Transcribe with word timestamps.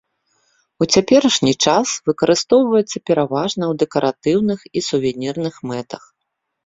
У 0.83 0.87
цяперашні 0.93 1.51
час 1.65 1.87
выкарыстоўваецца 2.09 2.97
пераважна 3.09 3.63
ў 3.73 3.83
дэкаратыўных 3.85 4.59
і 4.67 4.79
сувенірных 4.89 5.55
мэтах. 5.75 6.03